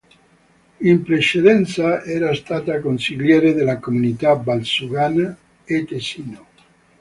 [0.79, 6.47] In precedenza era stata Consigliere della Comunità Valsugana e Tesino.